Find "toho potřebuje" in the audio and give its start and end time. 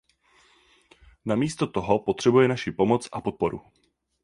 1.67-2.47